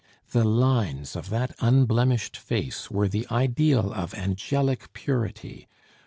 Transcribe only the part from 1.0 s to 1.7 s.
of that